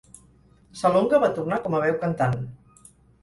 Salonga 0.79 1.19
va 1.25 1.29
tornar 1.35 1.59
com 1.67 1.77
a 1.77 1.81
veu 1.83 1.99
cantant. 2.05 2.35